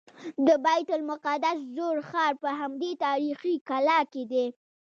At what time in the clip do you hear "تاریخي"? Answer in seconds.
3.05-3.55